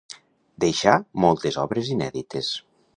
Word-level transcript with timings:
Deixà 0.63 0.95
moltes 1.27 1.61
obres 1.67 1.95
inèdites. 1.99 2.55